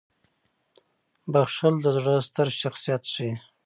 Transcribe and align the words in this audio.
•بخښل 1.31 1.75
د 1.81 1.87
زړه 1.97 2.13
ستر 2.27 2.47
شخصیت 2.61 3.01
ښيي. 3.13 3.31